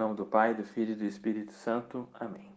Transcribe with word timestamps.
nome 0.00 0.16
do 0.16 0.24
Pai, 0.24 0.54
do 0.54 0.64
Filho 0.64 0.92
e 0.92 0.96
do 0.96 1.04
Espírito 1.04 1.52
Santo. 1.52 2.08
Amém. 2.14 2.50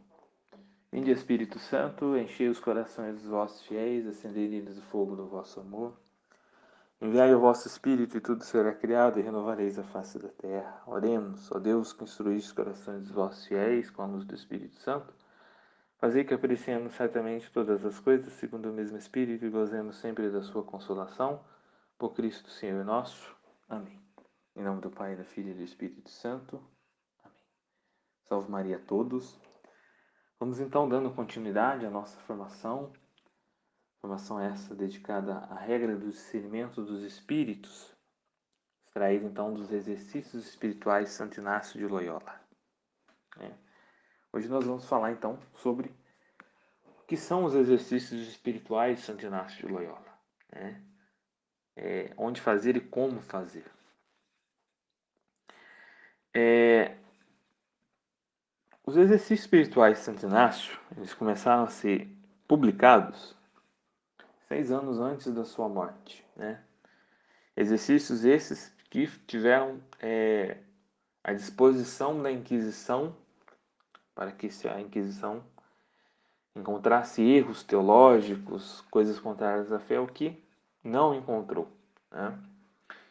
Vinde, 0.89 1.11
Espírito 1.11 1.59
Santo, 1.59 2.17
enchei 2.17 2.47
os 2.47 2.57
corações 2.57 3.15
dos 3.15 3.25
vossos 3.25 3.61
fiéis, 3.63 4.07
acendei 4.07 4.47
neles 4.47 4.77
o 4.77 4.81
fogo 4.83 5.13
do 5.13 5.27
vosso 5.27 5.59
amor. 5.59 5.93
Enviai 7.01 7.35
o 7.35 7.41
vosso 7.41 7.67
Espírito 7.67 8.15
e 8.15 8.21
tudo 8.21 8.45
será 8.45 8.73
criado 8.73 9.19
e 9.19 9.21
renovareis 9.21 9.77
a 9.77 9.83
face 9.83 10.17
da 10.17 10.29
terra. 10.29 10.83
Oremos, 10.87 11.51
ó 11.51 11.59
Deus, 11.59 11.91
que 11.91 12.05
instruís 12.05 12.45
os 12.45 12.53
corações 12.53 13.01
dos 13.01 13.11
vossos 13.11 13.45
fiéis 13.45 13.89
com 13.89 14.03
a 14.03 14.05
luz 14.05 14.23
do 14.23 14.33
Espírito 14.33 14.75
Santo. 14.75 15.13
Fazei 15.97 16.23
que 16.23 16.33
apreciemos 16.33 16.93
certamente 16.93 17.51
todas 17.51 17.83
as 17.83 17.99
coisas 17.99 18.31
segundo 18.33 18.69
o 18.69 18.73
mesmo 18.73 18.97
Espírito 18.97 19.45
e 19.45 19.49
gozemos 19.49 19.97
sempre 19.97 20.29
da 20.29 20.41
sua 20.41 20.63
consolação. 20.63 21.43
Por 21.97 22.13
Cristo 22.13 22.49
Senhor 22.49 22.85
nosso. 22.85 23.35
Amém. 23.67 23.99
Em 24.55 24.63
nome 24.63 24.79
do 24.79 24.89
Pai, 24.89 25.17
do 25.17 25.25
Filho 25.25 25.51
e 25.51 25.55
do 25.55 25.63
Espírito 25.63 26.09
Santo. 26.09 26.63
Salve 28.23 28.49
Maria 28.49 28.77
a 28.77 28.79
todos. 28.79 29.39
Vamos 30.39 30.59
então 30.59 30.87
dando 30.87 31.13
continuidade 31.13 31.85
à 31.85 31.89
nossa 31.89 32.19
formação. 32.21 32.91
Formação 34.01 34.39
essa 34.39 34.75
dedicada 34.75 35.37
à 35.49 35.55
regra 35.55 35.95
do 35.95 36.09
discernimento 36.09 36.83
dos 36.83 37.03
espíritos, 37.03 37.95
extraída 38.85 39.25
então 39.25 39.53
dos 39.53 39.71
exercícios 39.71 40.45
espirituais 40.45 41.09
Santo 41.09 41.39
Inácio 41.39 41.79
de 41.79 41.85
Loyola. 41.85 42.41
É. 43.39 43.51
Hoje 44.31 44.49
nós 44.49 44.65
vamos 44.65 44.85
falar 44.85 45.11
então 45.11 45.39
sobre 45.55 45.93
o 46.85 47.03
que 47.05 47.15
são 47.15 47.45
os 47.45 47.55
exercícios 47.55 48.27
espirituais 48.27 48.99
Santo 48.99 49.25
Inácio 49.25 49.65
de 49.65 49.71
Loyola. 49.71 50.19
É. 50.51 50.81
É, 51.75 52.13
onde 52.17 52.41
fazer 52.41 52.75
e 52.75 52.81
como 52.81 53.21
fazer. 53.21 53.65
É, 56.33 56.97
os 58.85 58.97
exercícios 58.97 59.41
espirituais 59.41 59.99
de 59.99 60.03
Santo 60.03 60.25
Inácio 60.25 60.77
eles 60.97 61.13
começaram 61.13 61.63
a 61.63 61.69
ser 61.69 62.07
publicados 62.47 63.35
seis 64.47 64.71
anos 64.71 64.99
antes 64.99 65.33
da 65.33 65.45
sua 65.45 65.69
morte. 65.69 66.25
Né? 66.35 66.61
Exercícios 67.55 68.25
esses 68.25 68.73
que 68.89 69.07
tiveram 69.25 69.79
é, 69.99 70.57
à 71.23 71.33
disposição 71.33 72.21
da 72.21 72.31
Inquisição 72.31 73.15
para 74.13 74.31
que 74.31 74.49
a 74.67 74.79
Inquisição 74.79 75.43
encontrasse 76.55 77.21
erros 77.23 77.63
teológicos, 77.63 78.81
coisas 78.91 79.19
contrárias 79.19 79.71
à 79.71 79.79
fé, 79.79 79.99
o 79.99 80.07
que 80.07 80.37
não 80.83 81.15
encontrou. 81.15 81.67
Né? 82.11 82.37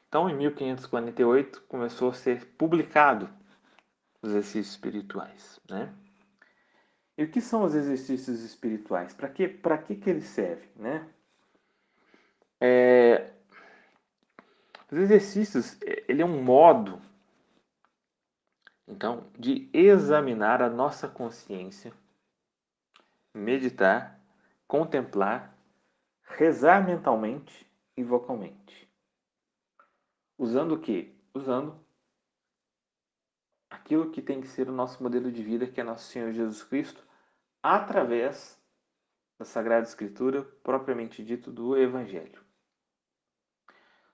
Então, 0.08 0.28
em 0.28 0.36
1548, 0.36 1.62
começou 1.62 2.10
a 2.10 2.14
ser 2.14 2.46
publicado 2.56 3.28
os 4.22 4.30
exercícios 4.30 4.70
espirituais. 4.70 5.60
Né? 5.68 5.92
E 7.18 7.24
o 7.24 7.30
que 7.30 7.40
são 7.40 7.64
os 7.64 7.74
exercícios 7.74 8.40
espirituais? 8.40 9.12
Para 9.12 9.28
que, 9.28 9.48
que, 9.48 9.96
que 9.96 10.10
eles 10.10 10.24
servem? 10.24 10.68
Né? 10.76 11.08
É, 12.60 13.32
os 14.90 14.98
exercícios, 14.98 15.78
ele 16.06 16.22
é 16.22 16.24
um 16.24 16.42
modo, 16.42 17.00
então, 18.86 19.26
de 19.38 19.70
examinar 19.72 20.62
a 20.62 20.68
nossa 20.68 21.08
consciência, 21.08 21.92
meditar, 23.34 24.20
contemplar, 24.68 25.56
rezar 26.22 26.84
mentalmente 26.86 27.66
e 27.96 28.04
vocalmente. 28.04 28.88
Usando 30.38 30.74
o 30.74 30.80
que? 30.80 31.18
Usando 31.34 31.82
aquilo 33.82 34.10
que 34.10 34.22
tem 34.22 34.40
que 34.40 34.46
ser 34.46 34.68
o 34.68 34.72
nosso 34.72 35.02
modelo 35.02 35.30
de 35.30 35.42
vida, 35.42 35.66
que 35.66 35.80
é 35.80 35.84
nosso 35.84 36.10
Senhor 36.10 36.32
Jesus 36.32 36.62
Cristo, 36.62 37.04
através 37.60 38.58
da 39.38 39.44
Sagrada 39.44 39.86
Escritura, 39.86 40.44
propriamente 40.62 41.22
dito 41.24 41.50
do 41.50 41.76
Evangelho. 41.76 42.40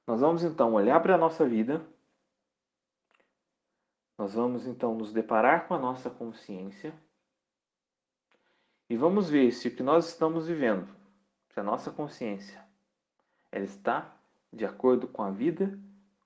Nós 0.06 0.20
vamos 0.20 0.42
então 0.42 0.72
olhar 0.72 1.00
para 1.00 1.14
a 1.14 1.18
nossa 1.18 1.46
vida, 1.46 1.86
nós 4.16 4.32
vamos 4.34 4.66
então 4.66 4.94
nos 4.94 5.12
deparar 5.12 5.68
com 5.68 5.74
a 5.74 5.78
nossa 5.78 6.08
consciência 6.08 6.92
e 8.88 8.96
vamos 8.96 9.28
ver 9.28 9.52
se 9.52 9.68
o 9.68 9.76
que 9.76 9.82
nós 9.82 10.08
estamos 10.08 10.48
vivendo, 10.48 10.88
se 11.50 11.60
a 11.60 11.62
nossa 11.62 11.90
consciência, 11.90 12.66
ela 13.52 13.64
está 13.66 14.16
de 14.50 14.64
acordo 14.64 15.06
com 15.06 15.22
a 15.22 15.30
vida 15.30 15.78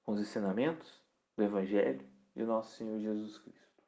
com 0.04 0.12
os 0.12 0.20
ensinamentos 0.20 1.02
do 1.36 1.42
Evangelho 1.42 2.11
de 2.34 2.44
nosso 2.44 2.76
Senhor 2.76 2.98
Jesus 2.98 3.38
Cristo. 3.38 3.82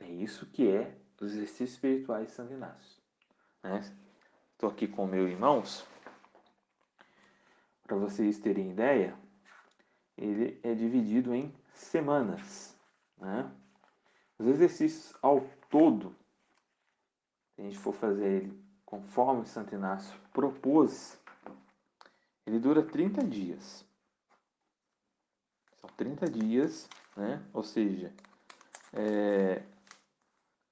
É 0.00 0.08
isso 0.08 0.46
que 0.46 0.68
é 0.68 0.96
os 1.20 1.32
exercícios 1.32 1.72
espirituais 1.72 2.28
de 2.28 2.34
Santo 2.34 2.52
Inácio. 2.52 3.02
Né? 3.62 3.80
Estou 4.52 4.70
aqui 4.70 4.86
com 4.86 5.06
meus 5.06 5.30
irmãos. 5.30 5.86
Para 7.82 7.96
vocês 7.96 8.38
terem 8.38 8.70
ideia, 8.70 9.16
ele 10.16 10.60
é 10.62 10.74
dividido 10.74 11.34
em 11.34 11.54
semanas. 11.72 12.78
Né? 13.18 13.50
Os 14.38 14.46
exercícios 14.46 15.16
ao 15.22 15.40
todo, 15.70 16.14
se 17.54 17.62
a 17.62 17.64
gente 17.64 17.78
for 17.78 17.94
fazer 17.94 18.26
ele 18.26 18.66
conforme 18.84 19.46
Santo 19.46 19.74
Inácio 19.74 20.18
propôs, 20.32 21.20
ele 22.46 22.58
dura 22.58 22.82
30 22.82 23.24
dias. 23.24 23.84
São 25.86 25.96
30 25.96 26.28
dias, 26.30 26.88
né? 27.16 27.44
ou 27.52 27.62
seja, 27.62 28.12
é, 28.92 29.62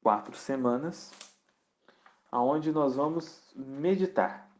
quatro 0.02 0.36
semanas, 0.36 1.12
aonde 2.32 2.72
nós 2.72 2.97
vamos 2.97 3.53
meditar. 3.54 4.50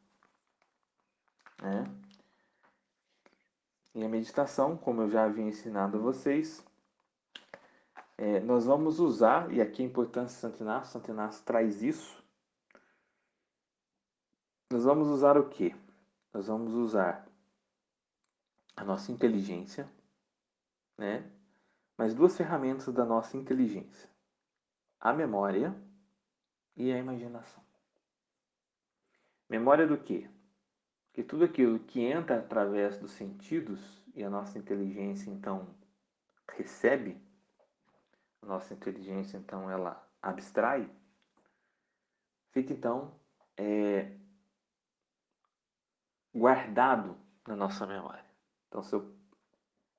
Né? 1.61 1.91
E 3.95 4.05
a 4.05 4.09
meditação, 4.09 4.77
como 4.77 5.03
eu 5.03 5.11
já 5.11 5.25
havia 5.25 5.45
ensinado 5.45 5.99
a 5.99 6.01
vocês, 6.01 6.65
é, 8.17 8.39
nós 8.41 8.67
vamos 8.67 9.01
usar, 9.01 9.53
e 9.53 9.61
aqui 9.61 9.83
a 9.83 9.87
importância 9.87 10.35
de 10.35 10.41
Santo 10.41 10.63
Inácio, 10.63 10.93
Santo 10.93 11.11
Inácio 11.11 11.45
traz 11.45 11.83
isso, 11.83 12.23
nós 14.71 14.85
vamos 14.85 15.09
usar 15.09 15.37
o 15.37 15.49
que? 15.49 15.75
nós 16.35 16.49
vamos 16.49 16.75
usar 16.75 17.25
a 18.77 18.85
nossa 18.85 19.13
inteligência, 19.13 19.89
né? 20.97 21.31
Mais 21.97 22.15
duas 22.15 22.37
ferramentas 22.37 22.93
da 22.93 23.05
nossa 23.05 23.37
inteligência: 23.37 24.09
a 24.99 25.13
memória 25.13 25.75
e 26.77 26.93
a 26.93 26.99
imaginação. 26.99 27.63
Memória 29.49 29.87
do 29.87 29.99
quê? 29.99 30.29
Que 31.13 31.23
tudo 31.23 31.45
aquilo 31.45 31.79
que 31.79 32.01
entra 32.01 32.39
através 32.39 32.99
dos 32.99 33.13
sentidos 33.13 34.03
e 34.15 34.25
a 34.25 34.31
nossa 34.31 34.59
inteligência 34.59 35.31
então 35.31 35.75
recebe, 36.53 37.21
a 38.43 38.47
nossa 38.47 38.75
inteligência 38.75 39.37
então 39.37 39.71
ela 39.71 40.05
abstrai, 40.21 40.91
fica 42.51 42.73
então 42.73 43.15
é, 43.57 44.17
guardado 46.35 47.17
na 47.47 47.55
nossa 47.55 47.87
memória. 47.87 48.25
Então, 48.69 48.83
se 48.83 48.95
eu 48.95 49.15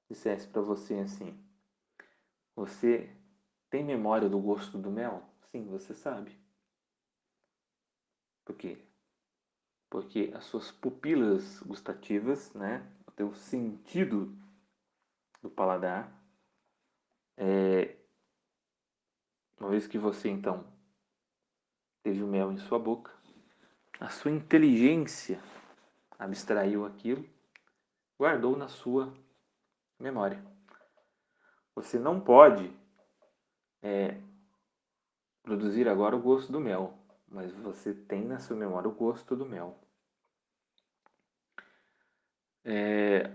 dissesse 0.09 0.47
para 0.47 0.61
você 0.61 0.95
assim, 0.95 1.37
você 2.55 3.09
tem 3.69 3.83
memória 3.83 4.29
do 4.29 4.39
gosto 4.39 4.77
do 4.77 4.89
mel? 4.89 5.23
Sim, 5.51 5.65
você 5.67 5.93
sabe. 5.93 6.37
Por 8.45 8.55
quê? 8.55 8.77
Porque 9.89 10.31
as 10.33 10.45
suas 10.45 10.71
pupilas 10.71 11.61
gustativas, 11.61 12.53
né, 12.53 12.89
o 13.07 13.11
teu 13.11 13.33
sentido 13.33 14.33
do 15.41 15.49
paladar, 15.49 16.11
é, 17.37 17.97
uma 19.59 19.69
vez 19.69 19.87
que 19.87 19.97
você 19.97 20.29
então 20.29 20.65
teve 22.03 22.21
o 22.23 22.27
mel 22.27 22.51
em 22.51 22.57
sua 22.57 22.79
boca, 22.79 23.11
a 23.99 24.09
sua 24.09 24.31
inteligência 24.31 25.41
abstraiu 26.17 26.85
aquilo, 26.85 27.27
guardou 28.17 28.55
na 28.55 28.67
sua 28.67 29.13
memória. 30.05 30.39
Você 31.75 31.97
não 31.97 32.21
pode 32.21 32.71
é, 33.81 34.17
produzir 35.43 35.89
agora 35.89 36.15
o 36.15 36.21
gosto 36.21 36.51
do 36.51 36.59
mel, 36.59 36.93
mas 37.27 37.51
você 37.53 37.93
tem 37.93 38.23
na 38.23 38.39
sua 38.39 38.55
memória 38.55 38.87
o 38.87 38.93
gosto 38.93 39.35
do 39.35 39.45
mel. 39.45 39.77
É, 42.63 43.31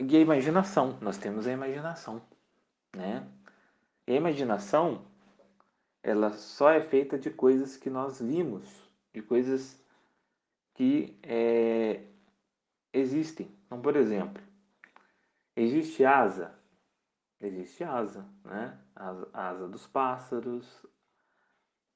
e 0.00 0.16
a 0.16 0.20
imaginação, 0.20 0.98
nós 1.00 1.18
temos 1.18 1.46
a 1.46 1.52
imaginação, 1.52 2.22
né? 2.96 3.26
E 4.06 4.12
a 4.12 4.16
imaginação, 4.16 5.04
ela 6.02 6.32
só 6.32 6.70
é 6.70 6.80
feita 6.80 7.18
de 7.18 7.30
coisas 7.30 7.76
que 7.76 7.90
nós 7.90 8.20
vimos, 8.20 8.66
de 9.12 9.20
coisas 9.20 9.78
que 10.74 11.18
é, 11.22 12.04
existem. 12.92 13.50
Então, 13.66 13.80
por 13.80 13.96
exemplo, 13.96 14.47
Existe 15.58 16.04
asa? 16.04 16.56
Existe 17.40 17.82
asa, 17.82 18.24
né? 18.44 18.80
Asa, 18.94 19.28
asa 19.32 19.66
dos 19.66 19.88
pássaros, 19.88 20.86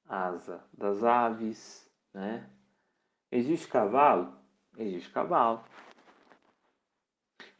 asa 0.04 0.64
das 0.72 1.04
aves, 1.04 1.88
né? 2.12 2.50
Existe 3.30 3.68
cavalo? 3.68 4.36
Existe 4.76 5.12
cavalo. 5.12 5.64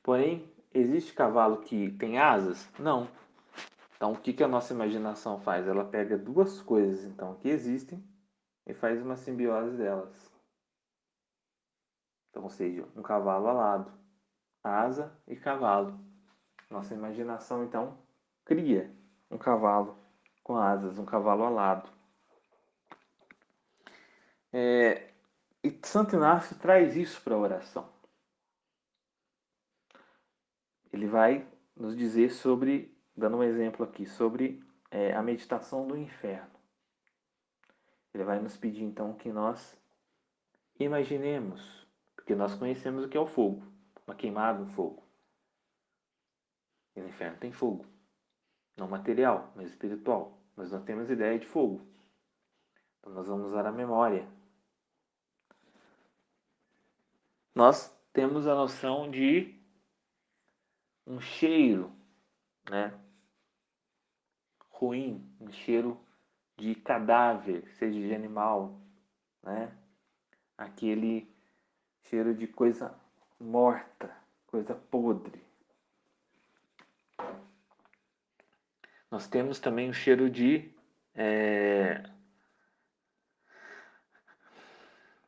Porém, 0.03 0.53
existe 0.75 1.15
cavalo 1.15 1.59
que 1.61 1.93
tem 1.93 2.19
asas? 2.19 2.69
Não. 2.81 3.09
Então, 3.95 4.11
o 4.11 4.19
que, 4.19 4.33
que 4.33 4.43
a 4.43 4.49
nossa 4.49 4.75
imaginação 4.75 5.39
faz? 5.39 5.69
Ela 5.69 5.85
pega 5.85 6.19
duas 6.19 6.61
coisas 6.61 7.05
então 7.05 7.37
que 7.37 7.49
existem 7.49 8.05
e 8.67 8.75
faz 8.75 9.01
uma 9.01 9.15
simbiose 9.15 9.77
delas. 9.77 10.33
Então, 12.29 12.43
ou 12.43 12.51
seja, 12.51 12.89
um 12.97 13.03
cavalo 13.03 13.47
alado, 13.47 14.02
asa 14.63 15.13
e 15.27 15.37
cavalo. 15.37 15.99
Nossa 16.71 16.95
imaginação 16.95 17.65
então 17.65 17.99
cria 18.45 18.91
um 19.31 19.39
cavalo 19.39 19.99
com 20.43 20.57
asas, 20.57 20.99
um 20.99 21.05
cavalo 21.05 21.45
alado. 21.45 21.89
É, 24.53 25.11
e 25.65 25.79
Santo 25.85 26.17
Inácio 26.17 26.57
traz 26.59 26.97
isso 26.97 27.21
para 27.23 27.35
a 27.35 27.39
oração. 27.39 27.89
Ele 30.93 31.07
vai 31.07 31.47
nos 31.75 31.97
dizer 31.97 32.31
sobre, 32.31 32.95
dando 33.17 33.39
um 33.39 33.43
exemplo 33.43 33.85
aqui, 33.85 34.05
sobre 34.05 34.63
é, 34.91 35.15
a 35.15 35.23
meditação 35.23 35.87
do 35.87 35.97
inferno. 35.97 36.51
Ele 38.13 38.25
vai 38.25 38.39
nos 38.41 38.57
pedir 38.59 38.85
então 38.85 39.15
que 39.15 39.33
nós 39.33 39.81
imaginemos, 40.79 41.87
porque 42.15 42.35
nós 42.35 42.55
conhecemos 42.55 43.05
o 43.05 43.09
que 43.09 43.17
é 43.17 43.21
o 43.21 43.27
fogo, 43.27 43.72
uma 44.13 44.15
queimada, 44.15 44.63
um 44.63 44.69
fogo. 44.75 45.03
E 46.95 47.01
no 47.01 47.09
inferno 47.09 47.39
tem 47.39 47.51
fogo, 47.51 47.87
não 48.77 48.87
material, 48.87 49.51
mas 49.57 49.71
espiritual. 49.71 50.39
Mas 50.55 50.71
nós 50.71 50.85
temos 50.85 51.09
ideia 51.09 51.39
de 51.39 51.47
fogo. 51.47 51.81
Então 53.01 53.13
nós 53.13 53.27
vamos 53.27 53.47
usar 53.49 53.67
a 53.67 53.73
memória. 53.73 54.29
Nós 57.55 57.91
temos 58.13 58.47
a 58.47 58.55
noção 58.55 59.11
de 59.11 59.59
um 61.07 61.19
cheiro, 61.19 61.91
né? 62.71 62.99
Ruim, 64.69 65.27
um 65.41 65.51
cheiro 65.51 65.99
de 66.59 66.75
cadáver, 66.75 67.67
seja 67.77 67.99
de 67.99 68.15
animal, 68.15 68.79
né? 69.43 69.75
Aquele 70.57 71.35
cheiro 72.03 72.35
de 72.35 72.47
coisa 72.47 73.02
morta, 73.43 74.15
coisa 74.47 74.75
podre. 74.75 75.43
Nós 79.11 79.27
temos 79.27 79.59
também 79.59 79.91
o 79.91 79.95
cheiro 79.95 80.31
de 80.31 80.73
é, 81.15 82.03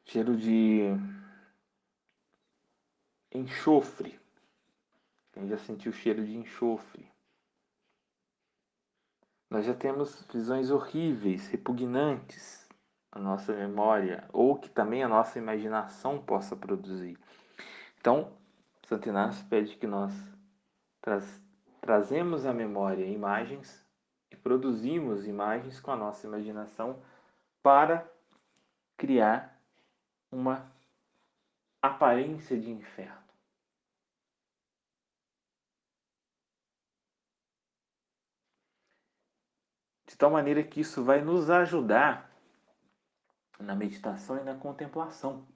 cheiro 0.06 0.36
de 0.36 0.82
enxofre. 3.32 4.18
Quem 5.32 5.48
já 5.48 5.58
sentiu 5.58 5.90
o 5.90 5.94
cheiro 5.94 6.24
de 6.24 6.36
enxofre? 6.36 7.12
Nós 9.50 9.66
já 9.66 9.74
temos 9.74 10.22
visões 10.32 10.70
horríveis, 10.70 11.48
repugnantes 11.48 12.66
na 13.14 13.20
nossa 13.20 13.52
memória, 13.52 14.26
ou 14.32 14.58
que 14.58 14.68
também 14.70 15.02
a 15.02 15.08
nossa 15.08 15.38
imaginação 15.38 16.24
possa 16.24 16.56
produzir. 16.56 17.18
Então, 18.04 18.36
Santo 18.86 19.08
Inácio 19.08 19.48
pede 19.48 19.76
que 19.76 19.86
nós 19.86 20.12
tra 21.00 21.22
trazemos 21.80 22.44
à 22.44 22.52
memória 22.52 23.06
imagens 23.06 23.82
e 24.30 24.36
produzimos 24.36 25.26
imagens 25.26 25.80
com 25.80 25.90
a 25.90 25.96
nossa 25.96 26.26
imaginação 26.26 27.02
para 27.62 28.06
criar 28.98 29.58
uma 30.30 30.70
aparência 31.80 32.60
de 32.60 32.70
inferno. 32.70 33.24
de 40.06 40.18
tal 40.18 40.30
maneira 40.30 40.62
que 40.62 40.80
isso 40.80 41.02
vai 41.02 41.22
nos 41.22 41.48
ajudar 41.48 42.30
na 43.58 43.74
meditação 43.74 44.38
e 44.38 44.44
na 44.44 44.54
contemplação. 44.54 45.53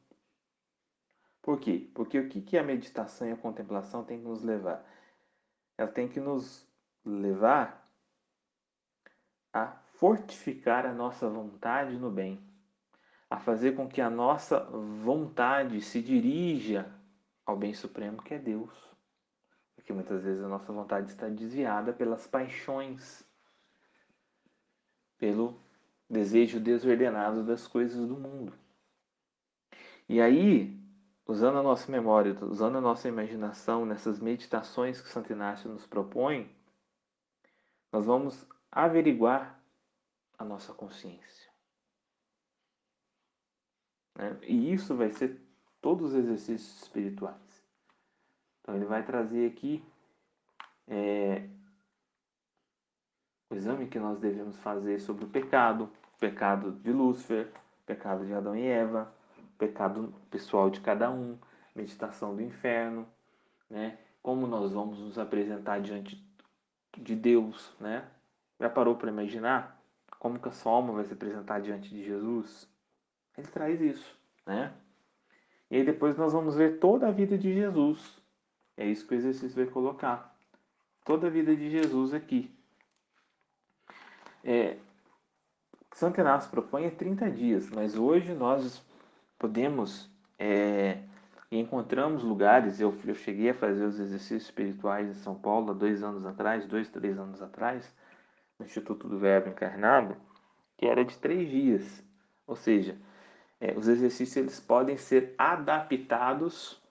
Por 1.49 1.59
quê? 1.59 1.89
Porque 1.95 2.19
o 2.19 2.29
que, 2.29 2.43
que 2.43 2.59
a 2.59 2.63
meditação 2.63 3.27
e 3.27 3.33
a 3.33 3.37
contemplação 3.39 4.05
tem 4.05 4.19
que 4.19 4.25
nos 4.27 4.43
levar? 4.43 4.87
Ela 5.79 5.91
tem 5.91 6.07
que 6.07 6.21
nos 6.21 6.69
levar 7.03 7.91
a 9.51 9.69
fortificar 9.95 10.85
a 10.85 10.93
nossa 10.93 11.27
vontade 11.27 11.97
no 11.97 12.11
bem, 12.11 12.39
a 13.31 13.39
fazer 13.39 13.75
com 13.75 13.89
que 13.89 14.03
a 14.03 14.11
nossa 14.11 14.61
vontade 15.03 15.81
se 15.81 16.03
dirija 16.03 16.95
ao 17.47 17.57
bem 17.57 17.73
supremo 17.73 18.23
que 18.23 18.35
é 18.35 18.39
Deus. 18.39 18.95
Porque 19.75 19.91
muitas 19.91 20.25
vezes 20.25 20.45
a 20.45 20.49
nossa 20.49 20.71
vontade 20.71 21.09
está 21.09 21.31
desviada 21.31 21.95
pelas 21.95 22.27
paixões 22.27 23.27
pelo 25.17 25.59
desejo 26.11 26.61
desordenado 26.61 27.43
das 27.43 27.67
coisas 27.67 28.07
do 28.07 28.19
mundo. 28.19 28.53
E 30.07 30.21
aí, 30.21 30.78
usando 31.29 31.59
a 31.59 31.63
nossa 31.63 31.93
memória, 31.93 32.35
usando 32.43 32.79
a 32.79 32.81
nossa 32.81 33.07
imaginação 33.07 33.85
nessas 33.85 34.19
meditações 34.19 34.99
que 35.01 35.09
Santo 35.09 35.31
Inácio 35.31 35.71
nos 35.71 35.87
propõe, 35.87 36.51
nós 37.93 38.07
vamos 38.07 38.47
averiguar 38.73 39.63
a 40.39 40.45
nossa 40.45 40.73
consciência. 40.73 41.51
Né? 44.17 44.39
E 44.43 44.73
isso 44.73 44.97
vai 44.97 45.11
ser 45.11 45.39
todos 45.83 46.13
os 46.13 46.15
exercícios 46.15 46.83
espirituais. 46.83 47.37
Então 48.63 48.75
ele 48.75 48.87
vai 48.87 49.05
trazer 49.05 49.51
aqui 49.51 49.85
é, 50.87 51.47
o 53.51 53.55
exame 53.55 53.87
que 53.87 53.99
nós 53.99 54.19
devemos 54.19 54.57
fazer 54.59 54.99
sobre 54.99 55.25
o 55.25 55.29
pecado, 55.29 55.91
o 56.17 56.19
pecado 56.19 56.73
de 56.73 56.91
Lúcifer, 56.91 57.53
o 57.83 57.87
pecado 57.87 58.25
de 58.25 58.33
Adão 58.33 58.57
e 58.57 58.67
Eva, 58.67 59.13
pecado 59.59 60.15
pessoal 60.31 60.71
de 60.71 60.81
cada 60.81 61.11
um, 61.11 61.37
meditação 61.75 62.35
do 62.35 62.43
inferno, 62.43 63.07
né? 63.69 63.99
Como 64.23 64.47
nós 64.47 64.73
vamos 64.73 64.99
nos 64.99 65.19
apresentar 65.19 65.81
diante 65.81 66.25
de 66.97 67.15
Deus, 67.15 67.75
né? 67.81 68.09
Já 68.59 68.71
parou 68.71 68.97
para 68.97 69.11
imaginar 69.11 69.79
como 70.19 70.39
que 70.39 70.49
a 70.49 70.53
sua 70.53 70.73
alma 70.73 70.93
vai 70.93 71.05
se 71.05 71.13
apresentar 71.13 71.61
diante 71.61 71.91
de 71.91 72.05
Jesus? 72.05 72.69
Ele 73.37 73.47
traz 73.47 73.81
isso, 73.81 74.19
né? 74.47 74.73
E 75.71 75.77
aí 75.77 75.85
depois 75.85 76.17
nós 76.17 76.33
vamos 76.33 76.57
ver 76.57 76.79
toda 76.79 77.09
a 77.09 77.13
vida 77.13 77.37
de 77.37 77.53
Jesus. 77.53 78.19
É 78.77 78.87
isso 78.87 79.07
que 79.07 79.15
o 79.15 79.17
exercício 79.17 79.57
vai 79.57 79.67
colocar. 79.67 80.37
Toda 81.05 81.27
a 81.27 81.31
vida 81.31 81.55
de 81.55 81.71
Jesus 81.71 82.15
aqui. 82.15 82.55
É, 84.43 84.79
Santo 85.93 86.21
Inácio 86.21 86.51
propõe 86.51 86.87
é 86.87 86.91
30 86.91 87.31
dias, 87.31 87.71
mas 87.71 87.97
hoje 87.97 88.33
nós 88.33 88.83
podemos 89.39 90.11
é, 90.39 90.99
encontramos 91.51 92.23
lugares. 92.23 92.81
Eu, 92.81 92.95
eu 93.07 93.15
cheguei 93.15 93.51
a 93.51 93.55
fazer 93.55 93.85
os 93.85 93.99
exercícios 93.99 94.45
espirituais 94.45 95.09
em 95.09 95.15
São 95.15 95.35
Paulo 95.35 95.71
há 95.71 95.75
dois 95.75 96.03
anos 96.03 96.27
atrás, 96.27 96.67
dois, 96.67 96.89
três 96.89 97.19
anos 97.19 97.41
atrás, 97.41 97.95
no 98.59 98.67
Instituto 98.67 99.09
do 99.09 99.19
Verbo 99.19 99.49
Encarnado, 99.49 100.17
que 100.77 100.87
era 100.87 101.05
de 101.05 101.17
três 101.19 101.49
dias. 101.49 102.05
Ou 102.47 102.57
seja, 102.57 102.97
é, 103.61 103.73
os 103.77 103.89
exercícios 103.89 104.37
eles 104.37 104.61
podem 104.61 104.97
ser 104.97 105.35
adaptados 105.39 106.83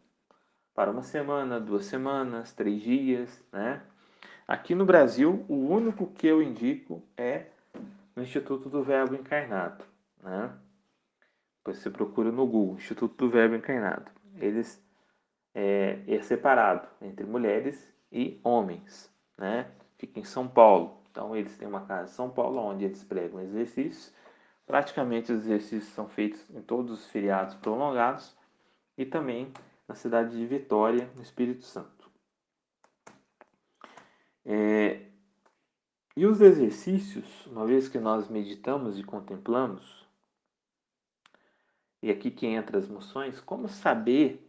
para 0.74 0.92
uma 0.92 1.02
semana, 1.02 1.60
duas 1.60 1.86
semanas, 1.86 2.52
três 2.54 2.82
dias, 2.82 3.44
né? 3.52 3.82
Aqui 4.48 4.74
no 4.74 4.86
Brasil, 4.86 5.44
o 5.50 5.56
único 5.56 6.08
que 6.08 6.26
eu 6.26 6.42
indico 6.42 7.04
é 7.18 7.48
no 8.16 8.24
Instituto 8.24 8.70
do 8.70 8.82
Verbo 8.82 9.14
Encarnado. 9.14 9.84
Né? 10.24 10.50
Você 11.68 11.90
procura 11.90 12.32
no 12.32 12.48
Google, 12.48 12.76
Instituto 12.76 13.26
do 13.26 13.30
Verbo 13.30 13.56
Encarnado. 13.56 14.10
Eles 14.40 14.82
é, 15.54 16.00
é 16.08 16.22
separado 16.22 16.88
entre 17.02 17.26
mulheres 17.26 17.94
e 18.10 18.40
homens. 18.42 19.14
Né? 19.38 19.70
Fica 19.98 20.18
em 20.18 20.24
São 20.24 20.48
Paulo. 20.48 21.02
Então 21.12 21.36
eles 21.36 21.58
têm 21.58 21.68
uma 21.68 21.86
casa 21.86 22.10
em 22.10 22.16
São 22.16 22.30
Paulo 22.30 22.62
onde 22.62 22.86
eles 22.86 23.04
pregam 23.04 23.42
exercícios. 23.42 24.14
Praticamente 24.66 25.34
os 25.34 25.40
exercícios 25.44 25.94
são 25.94 26.08
feitos 26.08 26.50
em 26.52 26.62
todos 26.62 26.90
os 26.90 27.06
feriados 27.08 27.56
prolongados 27.56 28.34
e 28.98 29.06
também 29.06 29.52
na 29.90 29.94
cidade 29.94 30.38
de 30.38 30.46
Vitória, 30.46 31.10
no 31.18 31.22
Espírito 31.22 31.66
Santo. 31.66 32.10
É, 34.46 35.02
e 36.16 36.26
os 36.26 36.40
exercícios, 36.40 37.46
uma 37.48 37.66
vez 37.66 37.90
que 37.90 38.00
nós 38.00 38.30
meditamos 38.30 38.98
e 38.98 39.04
contemplamos, 39.04 39.97
e 42.02 42.12
aqui 42.12 42.32
que 42.32 42.46
entra 42.46 42.78
as 42.78 42.88
moções, 42.88 43.40
como 43.40 43.68
saber 43.68 44.44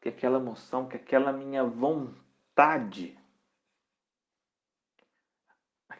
que 0.00 0.08
aquela 0.08 0.40
moção, 0.40 0.88
que 0.88 0.96
aquela 0.96 1.32
minha 1.32 1.64
vontade 1.64 3.18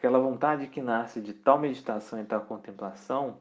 aquela 0.03 0.19
vontade 0.19 0.67
que 0.67 0.81
nasce 0.81 1.21
de 1.21 1.33
tal 1.33 1.57
meditação 1.57 2.19
e 2.19 2.25
tal 2.25 2.41
contemplação, 2.41 3.39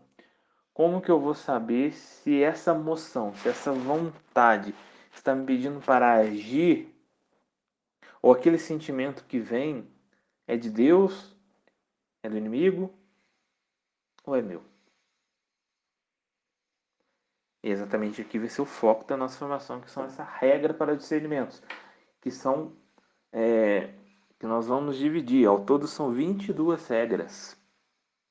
como 0.72 1.00
que 1.02 1.10
eu 1.10 1.18
vou 1.18 1.34
saber 1.34 1.92
se 1.92 2.40
essa 2.40 2.72
moção, 2.72 3.34
se 3.34 3.48
essa 3.48 3.72
vontade 3.72 4.72
está 5.12 5.34
me 5.34 5.44
pedindo 5.44 5.80
para 5.80 6.14
agir, 6.14 6.88
ou 8.22 8.32
aquele 8.32 8.58
sentimento 8.58 9.24
que 9.24 9.40
vem 9.40 9.90
é 10.46 10.56
de 10.56 10.70
Deus, 10.70 11.36
é 12.22 12.30
do 12.30 12.38
inimigo, 12.38 12.94
ou 14.24 14.36
é 14.36 14.40
meu? 14.40 14.71
Exatamente 17.62 18.20
aqui 18.20 18.38
vai 18.38 18.48
ser 18.48 18.62
o 18.62 18.66
foco 18.66 19.04
da 19.04 19.16
nossa 19.16 19.38
formação, 19.38 19.80
que 19.80 19.90
são 19.90 20.04
essa 20.04 20.24
regra 20.24 20.74
para 20.74 20.96
discernimentos, 20.96 21.62
que 22.20 22.30
são 22.30 22.72
é, 23.32 23.94
que 24.38 24.46
nós 24.46 24.66
vamos 24.66 24.96
dividir. 24.96 25.46
Ao 25.46 25.64
todo 25.64 25.86
são 25.86 26.12
22 26.12 26.88
regras, 26.88 27.56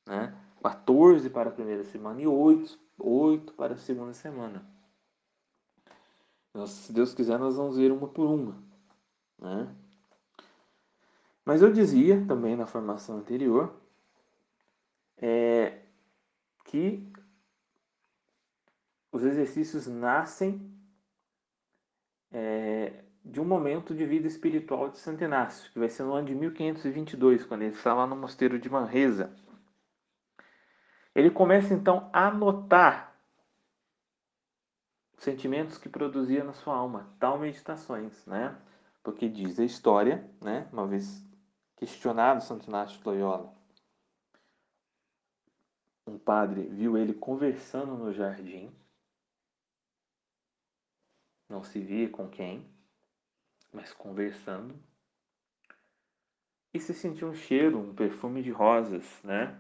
né? 0.06 0.36
14 0.62 1.30
para 1.30 1.50
a 1.50 1.54
primeira 1.54 1.84
semana 1.84 2.22
e 2.22 2.28
8, 2.28 2.78
8 3.00 3.54
para 3.54 3.74
a 3.74 3.78
segunda 3.78 4.14
semana. 4.14 4.64
Nós, 6.54 6.70
se 6.70 6.94
Deus 6.94 7.14
quiser, 7.14 7.40
nós 7.40 7.56
vamos 7.56 7.78
ver 7.78 7.92
uma 7.92 8.08
por 8.08 8.30
uma. 8.30 8.62
Né? 9.40 9.74
Mas 11.46 11.62
eu 11.62 11.72
dizia 11.72 12.24
também 12.28 12.56
na 12.56 12.68
formação 12.68 13.18
anterior 13.18 13.74
é, 15.18 15.80
que 16.66 17.11
os 19.12 19.24
exercícios 19.24 19.88
nascem 19.88 20.72
é, 22.32 23.04
de 23.24 23.40
um 23.40 23.46
momento 23.46 23.94
de 23.94 24.06
vida 24.06 24.28
espiritual 24.28 24.90
de 24.90 24.98
Santo 24.98 25.24
Inácio, 25.24 25.72
que 25.72 25.80
vai 25.80 25.90
ser 25.90 26.04
no 26.04 26.14
ano 26.14 26.28
de 26.28 26.36
1522, 26.36 27.46
quando 27.46 27.64
ele 27.64 27.74
está 27.74 27.94
lá 27.94 28.08
no 28.08 28.16
mosteiro 28.16 28.58
de 28.58 28.70
Manresa. 28.70 29.36
Ele 31.14 31.30
começa 31.30 31.74
então 31.74 32.10
a 32.14 32.28
anotar 32.28 33.14
os 35.18 35.24
sentimentos 35.24 35.78
que 35.78 35.90
produzia 35.90 36.44
na 36.44 36.54
sua 36.54 36.76
alma, 36.76 37.14
tal 37.20 37.38
meditações, 37.38 38.26
né? 38.26 38.58
Porque 39.04 39.28
diz 39.28 39.60
a 39.60 39.66
história, 39.66 40.28
né? 40.42 40.68
Uma 40.72 40.88
vez 40.88 41.24
questionado 41.76 42.44
Santo 42.44 42.68
Inácio 42.68 42.98
de 42.98 43.06
Loyola, 43.06 43.54
um 46.08 46.18
padre 46.18 46.64
viu 46.64 46.98
ele 46.98 47.14
conversando 47.14 47.96
no 47.96 48.12
jardim, 48.12 48.72
não 51.52 51.64
se 51.64 51.80
via 51.80 52.10
com 52.10 52.30
quem, 52.30 52.66
mas 53.72 53.94
conversando, 53.94 54.74
e 56.74 56.80
se 56.80 56.94
sentiu 56.94 57.28
um 57.28 57.34
cheiro, 57.34 57.78
um 57.78 57.94
perfume 57.94 58.42
de 58.42 58.50
rosas, 58.50 59.22
né? 59.24 59.60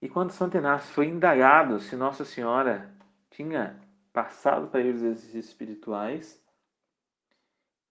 E 0.00 0.08
quando 0.08 0.30
Santo 0.30 0.56
Inácio 0.56 0.94
foi 0.94 1.06
indagado 1.06 1.80
se 1.80 1.96
Nossa 1.96 2.24
Senhora 2.24 2.94
tinha 3.30 3.78
passado 4.12 4.68
para 4.68 4.80
ele 4.80 4.90
os 4.90 5.02
exercícios 5.02 5.46
espirituais, 5.46 6.42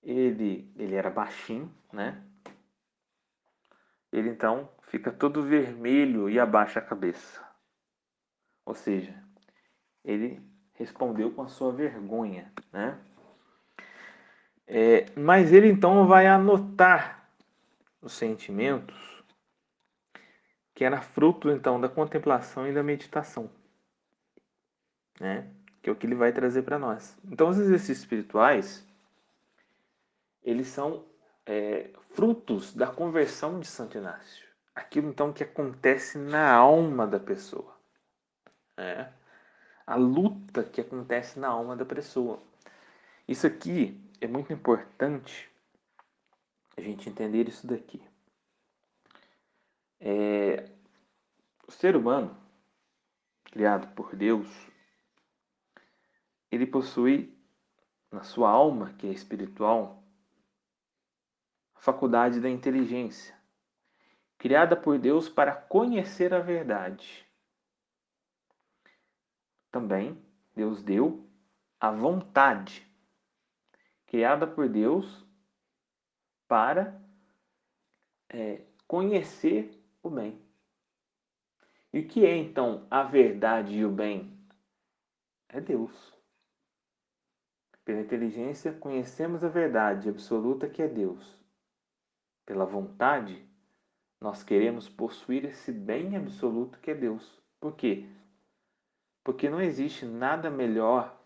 ele, 0.02 0.72
ele 0.78 0.96
era 0.96 1.10
baixinho, 1.10 1.72
né? 1.92 2.24
Ele 4.12 4.30
então 4.30 4.72
fica 4.84 5.12
todo 5.12 5.44
vermelho 5.44 6.30
e 6.30 6.40
abaixa 6.40 6.80
a 6.80 6.84
cabeça. 6.84 7.46
Ou 8.66 8.74
seja, 8.74 9.14
ele 10.04 10.42
respondeu 10.80 11.30
com 11.32 11.42
a 11.42 11.50
sua 11.50 11.74
vergonha, 11.74 12.52
né? 12.72 12.98
É, 14.66 15.06
mas 15.16 15.52
ele 15.52 15.68
então 15.68 16.08
vai 16.08 16.26
anotar 16.26 17.28
os 18.02 18.14
sentimentos 18.14 18.96
que 20.74 20.86
era 20.86 21.02
fruto 21.02 21.50
então 21.50 21.82
da 21.82 21.90
contemplação 21.90 22.66
e 22.66 22.74
da 22.74 22.82
meditação, 22.82 23.52
né? 25.20 25.50
Que 25.82 25.90
é 25.90 25.94
o 25.94 25.96
que 25.96 26.08
ele 26.08 26.16
vai 26.16 26.32
trazer 26.32 26.62
para 26.62 26.80
nós. 26.80 27.18
Então 27.26 27.50
os 27.50 27.58
exercícios 27.58 28.00
espirituais 28.00 28.88
eles 30.42 30.68
são 30.68 31.06
é, 31.46 31.90
frutos 32.12 32.74
da 32.74 32.88
conversão 32.88 33.60
de 33.60 33.68
Santo 33.68 33.98
Inácio. 33.98 34.48
Aquilo 34.74 35.10
então 35.10 35.34
que 35.34 35.44
acontece 35.44 36.18
na 36.18 36.54
alma 36.54 37.06
da 37.06 37.20
pessoa. 37.20 37.76
Né? 38.78 39.12
A 39.90 39.96
luta 39.96 40.64
que 40.64 40.82
acontece 40.82 41.40
na 41.40 41.48
alma 41.48 41.76
da 41.76 41.84
pessoa. 41.84 42.40
Isso 43.28 43.48
aqui 43.48 44.00
é 44.22 44.28
muito 44.28 44.54
importante 44.54 45.50
a 46.78 46.82
gente 46.82 47.10
entender 47.10 47.50
isso 47.50 47.66
daqui. 47.66 48.00
É, 50.00 50.70
o 51.68 51.72
ser 51.72 51.96
humano, 51.96 52.38
criado 53.46 53.92
por 53.96 54.16
Deus, 54.16 54.48
ele 56.52 56.68
possui 56.68 57.36
na 58.12 58.22
sua 58.22 58.52
alma, 58.52 58.94
que 58.94 59.08
é 59.08 59.12
espiritual, 59.12 60.04
a 61.74 61.80
faculdade 61.80 62.40
da 62.40 62.48
inteligência, 62.48 63.36
criada 64.38 64.76
por 64.78 65.00
Deus 65.00 65.28
para 65.28 65.52
conhecer 65.52 66.32
a 66.32 66.40
verdade. 66.40 67.28
Também 69.72 70.18
Deus 70.56 70.82
deu 70.82 71.28
a 71.80 71.92
vontade 71.92 72.86
criada 74.08 74.48
por 74.48 74.68
Deus 74.68 75.24
para 76.48 77.00
é, 78.28 78.62
conhecer 78.88 79.72
o 80.02 80.10
bem. 80.10 80.42
E 81.94 82.00
o 82.00 82.08
que 82.08 82.26
é 82.26 82.36
então 82.36 82.88
a 82.90 83.04
verdade 83.04 83.78
e 83.78 83.86
o 83.86 83.92
bem? 83.92 84.36
É 85.48 85.62
Deus. 85.62 86.14
Pela 87.86 88.02
inteligência, 88.02 88.74
conhecemos 88.74 89.44
a 89.44 89.50
verdade 89.50 90.10
absoluta 90.10 90.70
que 90.70 90.82
é 90.82 90.88
Deus. 90.88 91.40
Pela 92.46 92.66
vontade, 92.66 93.48
nós 94.20 94.44
queremos 94.44 94.90
possuir 94.90 95.46
esse 95.46 95.72
bem 95.72 96.16
absoluto 96.16 96.80
que 96.80 96.92
é 96.92 96.96
Deus. 96.96 97.42
Por 97.60 97.76
quê? 97.76 98.08
Porque 99.24 99.50
não 99.50 99.62
existe 99.62 100.06
nada 100.06 100.50
melhor 100.50 101.18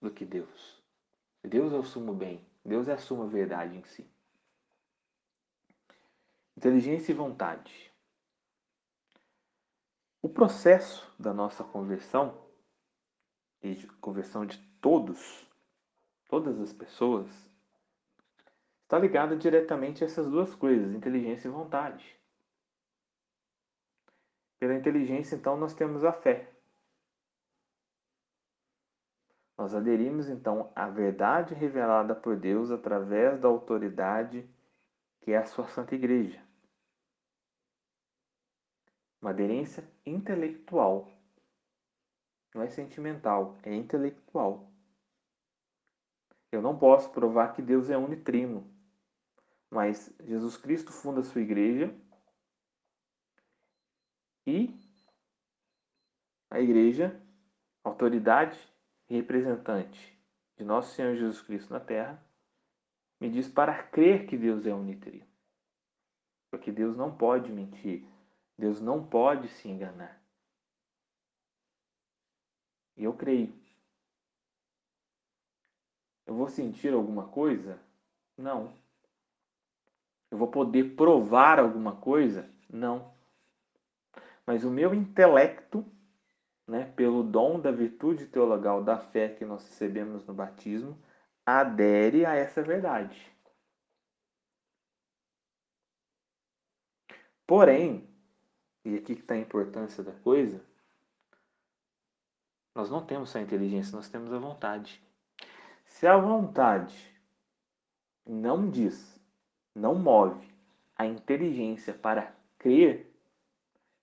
do 0.00 0.10
que 0.10 0.24
Deus. 0.24 0.82
Deus 1.42 1.72
é 1.72 1.76
o 1.76 1.84
sumo 1.84 2.14
bem. 2.14 2.44
Deus 2.64 2.88
é 2.88 2.92
a 2.92 2.98
suma 2.98 3.26
verdade 3.26 3.76
em 3.76 3.84
si. 3.84 4.08
Inteligência 6.56 7.12
e 7.12 7.14
vontade. 7.14 7.92
O 10.20 10.28
processo 10.28 11.12
da 11.18 11.34
nossa 11.34 11.64
conversão, 11.64 12.40
e 13.60 13.74
de 13.74 13.86
conversão 13.86 14.46
de 14.46 14.58
todos, 14.80 15.48
todas 16.28 16.60
as 16.60 16.72
pessoas, 16.72 17.28
está 18.82 18.98
ligado 18.98 19.36
diretamente 19.36 20.04
a 20.04 20.06
essas 20.06 20.28
duas 20.28 20.54
coisas, 20.54 20.94
inteligência 20.94 21.48
e 21.48 21.50
vontade. 21.50 22.16
Pela 24.60 24.74
inteligência, 24.74 25.34
então, 25.34 25.56
nós 25.56 25.74
temos 25.74 26.04
a 26.04 26.12
fé. 26.12 26.51
Nós 29.62 29.76
aderimos 29.76 30.28
então 30.28 30.72
à 30.74 30.88
verdade 30.88 31.54
revelada 31.54 32.16
por 32.16 32.36
Deus 32.36 32.72
através 32.72 33.38
da 33.38 33.46
autoridade 33.46 34.44
que 35.20 35.30
é 35.30 35.36
a 35.36 35.46
sua 35.46 35.68
Santa 35.68 35.94
Igreja. 35.94 36.44
Uma 39.20 39.30
aderência 39.30 39.88
intelectual. 40.04 41.08
Não 42.52 42.62
é 42.62 42.66
sentimental, 42.70 43.56
é 43.62 43.72
intelectual. 43.72 44.68
Eu 46.50 46.60
não 46.60 46.76
posso 46.76 47.12
provar 47.12 47.54
que 47.54 47.62
Deus 47.62 47.88
é 47.88 47.96
unitrino, 47.96 48.68
mas 49.70 50.12
Jesus 50.24 50.56
Cristo 50.56 50.90
funda 50.90 51.20
a 51.20 51.24
sua 51.24 51.40
igreja 51.40 51.94
e 54.44 54.76
a 56.50 56.58
igreja, 56.58 57.24
autoridade 57.84 58.71
representante 59.16 60.18
de 60.56 60.64
nosso 60.64 60.94
Senhor 60.94 61.14
Jesus 61.14 61.40
Cristo 61.40 61.72
na 61.72 61.80
terra, 61.80 62.22
me 63.20 63.30
diz 63.30 63.48
para 63.48 63.82
crer 63.84 64.26
que 64.26 64.36
Deus 64.36 64.66
é 64.66 64.74
unitrino. 64.74 65.26
Porque 66.50 66.70
Deus 66.70 66.96
não 66.96 67.16
pode 67.16 67.50
mentir, 67.50 68.06
Deus 68.58 68.80
não 68.80 69.06
pode 69.06 69.48
se 69.48 69.68
enganar. 69.68 70.20
E 72.96 73.04
eu 73.04 73.12
creio. 73.14 73.52
Eu 76.26 76.34
vou 76.34 76.48
sentir 76.48 76.92
alguma 76.92 77.28
coisa? 77.28 77.78
Não. 78.36 78.72
Eu 80.30 80.38
vou 80.38 80.48
poder 80.48 80.94
provar 80.94 81.58
alguma 81.58 81.96
coisa? 81.96 82.48
Não. 82.68 83.12
Mas 84.46 84.64
o 84.64 84.70
meu 84.70 84.94
intelecto 84.94 85.84
né, 86.66 86.92
pelo 86.96 87.22
dom 87.22 87.60
da 87.60 87.70
virtude 87.70 88.26
teologal 88.26 88.82
da 88.82 88.98
fé 88.98 89.28
que 89.28 89.44
nós 89.44 89.64
recebemos 89.64 90.24
no 90.26 90.34
batismo, 90.34 90.98
adere 91.44 92.24
a 92.24 92.34
essa 92.34 92.62
verdade. 92.62 93.30
Porém, 97.46 98.08
e 98.84 98.96
aqui 98.96 99.14
que 99.14 99.20
está 99.20 99.34
a 99.34 99.38
importância 99.38 100.02
da 100.02 100.12
coisa, 100.12 100.64
nós 102.74 102.88
não 102.88 103.04
temos 103.04 103.30
só 103.30 103.38
a 103.38 103.42
inteligência, 103.42 103.94
nós 103.94 104.08
temos 104.08 104.32
a 104.32 104.38
vontade. 104.38 105.02
Se 105.84 106.06
a 106.06 106.16
vontade 106.16 106.96
não 108.26 108.70
diz, 108.70 109.20
não 109.74 109.94
move 109.94 110.48
a 110.96 111.04
inteligência 111.04 111.92
para 111.92 112.34
crer, 112.58 113.12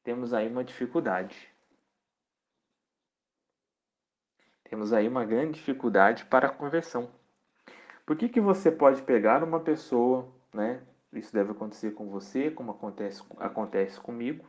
temos 0.04 0.34
aí 0.34 0.48
uma 0.48 0.64
dificuldade. 0.64 1.36
Temos 4.70 4.94
aí 4.94 5.08
uma 5.08 5.26
grande 5.26 5.54
dificuldade 5.54 6.26
para 6.26 6.48
a 6.48 6.52
conversão. 6.52 7.10
Por 8.06 8.16
que, 8.16 8.30
que 8.30 8.40
você 8.40 8.72
pode 8.72 9.02
pegar 9.02 9.44
uma 9.44 9.60
pessoa, 9.60 10.32
né? 10.54 10.84
Isso 11.12 11.34
deve 11.34 11.52
acontecer 11.52 11.92
com 11.92 12.08
você, 12.08 12.52
como 12.52 12.72
acontece, 12.72 13.24
acontece 13.40 14.00
comigo. 14.00 14.46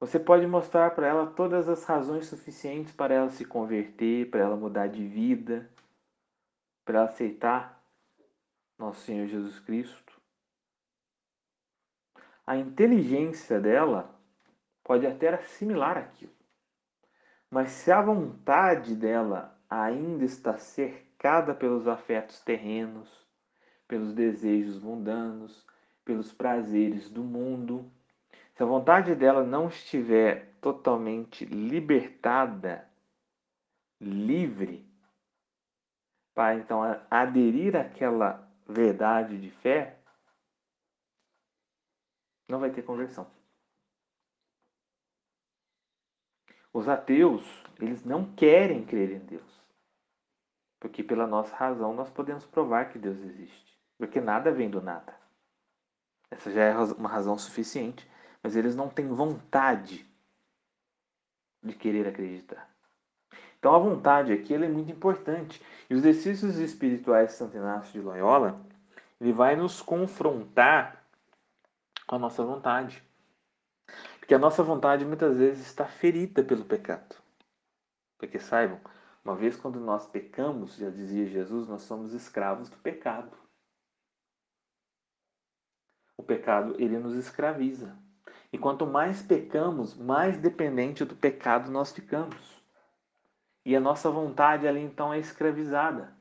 Você 0.00 0.18
pode 0.18 0.44
mostrar 0.48 0.90
para 0.96 1.06
ela 1.06 1.28
todas 1.28 1.68
as 1.68 1.84
razões 1.84 2.26
suficientes 2.26 2.92
para 2.92 3.14
ela 3.14 3.30
se 3.30 3.44
converter, 3.44 4.28
para 4.30 4.40
ela 4.40 4.56
mudar 4.56 4.88
de 4.88 5.06
vida, 5.06 5.70
para 6.84 6.98
ela 6.98 7.08
aceitar 7.08 7.80
nosso 8.76 9.00
Senhor 9.02 9.28
Jesus 9.28 9.60
Cristo. 9.60 10.20
A 12.44 12.56
inteligência 12.56 13.60
dela 13.60 14.12
pode 14.82 15.06
até 15.06 15.28
assimilar 15.28 15.96
aquilo. 15.96 16.41
Mas 17.52 17.70
se 17.72 17.92
a 17.92 18.00
vontade 18.00 18.96
dela 18.96 19.54
ainda 19.68 20.24
está 20.24 20.56
cercada 20.56 21.54
pelos 21.54 21.86
afetos 21.86 22.40
terrenos, 22.40 23.10
pelos 23.86 24.14
desejos 24.14 24.82
mundanos, 24.82 25.62
pelos 26.02 26.32
prazeres 26.32 27.10
do 27.10 27.22
mundo, 27.22 27.92
se 28.54 28.62
a 28.62 28.66
vontade 28.66 29.14
dela 29.14 29.44
não 29.44 29.68
estiver 29.68 30.54
totalmente 30.62 31.44
libertada, 31.44 32.88
livre, 34.00 34.90
para 36.34 36.54
então 36.54 36.80
aderir 37.10 37.76
àquela 37.76 38.50
verdade 38.66 39.38
de 39.38 39.50
fé, 39.50 39.98
não 42.48 42.58
vai 42.58 42.70
ter 42.70 42.80
conversão. 42.80 43.30
Os 46.72 46.88
ateus, 46.88 47.44
eles 47.80 48.04
não 48.04 48.24
querem 48.32 48.84
crer 48.84 49.12
em 49.12 49.18
Deus. 49.18 49.62
Porque 50.80 51.02
pela 51.02 51.26
nossa 51.26 51.54
razão 51.54 51.94
nós 51.94 52.10
podemos 52.10 52.44
provar 52.44 52.90
que 52.90 52.98
Deus 52.98 53.18
existe. 53.18 53.78
Porque 53.98 54.20
nada 54.20 54.50
vem 54.50 54.70
do 54.70 54.80
nada. 54.80 55.14
Essa 56.30 56.50
já 56.50 56.62
é 56.62 56.74
uma 56.74 57.08
razão 57.08 57.36
suficiente. 57.36 58.10
Mas 58.42 58.56
eles 58.56 58.74
não 58.74 58.88
têm 58.88 59.08
vontade 59.08 60.04
de 61.62 61.74
querer 61.74 62.08
acreditar. 62.08 62.68
Então 63.58 63.74
a 63.76 63.78
vontade 63.78 64.32
aqui 64.32 64.54
é 64.54 64.58
muito 64.58 64.90
importante. 64.90 65.62
E 65.88 65.94
os 65.94 66.04
exercícios 66.04 66.56
espirituais 66.56 67.28
de 67.28 67.34
Santo 67.36 67.56
Inácio 67.56 67.92
de 67.92 68.00
Loyola, 68.00 68.60
ele 69.20 69.32
vai 69.32 69.54
nos 69.54 69.80
confrontar 69.80 71.04
com 72.06 72.16
a 72.16 72.18
nossa 72.18 72.42
vontade. 72.44 73.00
Porque 74.32 74.40
a 74.40 74.48
nossa 74.48 74.62
vontade 74.62 75.04
muitas 75.04 75.36
vezes 75.36 75.66
está 75.66 75.86
ferida 75.86 76.42
pelo 76.42 76.64
pecado. 76.64 77.16
Porque 78.16 78.38
saibam, 78.38 78.80
uma 79.22 79.36
vez 79.36 79.58
quando 79.58 79.78
nós 79.78 80.06
pecamos, 80.06 80.76
já 80.76 80.88
dizia 80.88 81.26
Jesus, 81.26 81.68
nós 81.68 81.82
somos 81.82 82.14
escravos 82.14 82.70
do 82.70 82.78
pecado. 82.78 83.36
O 86.16 86.22
pecado, 86.22 86.74
ele 86.80 86.98
nos 86.98 87.14
escraviza. 87.14 87.94
E 88.50 88.56
quanto 88.56 88.86
mais 88.86 89.20
pecamos, 89.20 89.94
mais 89.94 90.38
dependente 90.38 91.04
do 91.04 91.14
pecado 91.14 91.70
nós 91.70 91.92
ficamos. 91.92 92.64
E 93.66 93.76
a 93.76 93.80
nossa 93.80 94.10
vontade 94.10 94.66
ali 94.66 94.80
então 94.80 95.12
é 95.12 95.18
escravizada. 95.18 96.16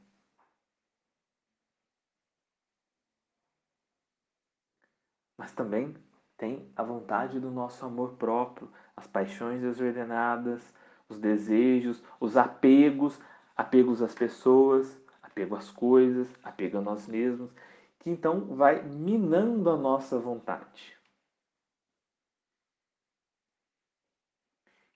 Mas 5.37 5.53
também 5.53 5.95
tem 6.41 6.67
a 6.75 6.81
vontade 6.81 7.39
do 7.39 7.51
nosso 7.51 7.85
amor 7.85 8.13
próprio, 8.13 8.67
as 8.97 9.05
paixões 9.05 9.61
desordenadas, 9.61 10.73
os 11.07 11.19
desejos, 11.19 12.03
os 12.19 12.35
apegos, 12.35 13.21
apegos 13.55 14.01
às 14.01 14.15
pessoas, 14.15 14.99
apego 15.21 15.55
às 15.55 15.69
coisas, 15.69 16.27
apego 16.43 16.79
a 16.79 16.81
nós 16.81 17.07
mesmos, 17.07 17.51
que 17.99 18.09
então 18.09 18.55
vai 18.55 18.81
minando 18.81 19.69
a 19.69 19.77
nossa 19.77 20.17
vontade. 20.17 20.97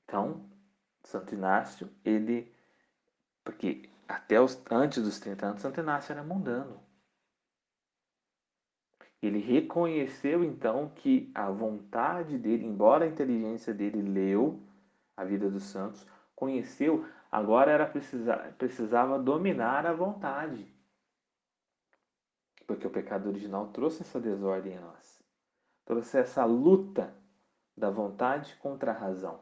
Então, 0.04 0.50
Santo 1.04 1.36
Inácio, 1.36 1.88
ele. 2.04 2.52
Porque 3.44 3.88
até 4.08 4.42
os, 4.42 4.60
antes 4.72 5.04
dos 5.04 5.20
30 5.20 5.46
anos, 5.46 5.62
Santo 5.62 5.80
Inácio 5.80 6.12
era 6.12 6.24
mundano. 6.24 6.85
Ele 9.22 9.40
reconheceu 9.40 10.44
então 10.44 10.90
que 10.90 11.32
a 11.34 11.50
vontade 11.50 12.38
dele, 12.38 12.66
embora 12.66 13.06
a 13.06 13.08
inteligência 13.08 13.74
dele 13.74 14.02
leu 14.02 14.60
a 15.18 15.24
vida 15.24 15.50
dos 15.50 15.64
santos, 15.64 16.06
conheceu, 16.36 17.06
agora 17.32 17.72
era 17.72 17.86
precisar, 17.86 18.54
precisava 18.58 19.18
dominar 19.18 19.86
a 19.86 19.94
vontade. 19.94 20.68
Porque 22.68 22.86
o 22.86 22.92
pecado 22.92 23.30
original 23.30 23.68
trouxe 23.68 24.02
essa 24.02 24.20
desordem 24.20 24.74
em 24.74 24.80
nós. 24.80 25.24
Trouxe 25.86 26.18
essa 26.18 26.44
luta 26.46 27.14
da 27.78 27.90
vontade 27.90 28.56
contra 28.58 28.92
a 28.92 28.98
razão. 28.98 29.40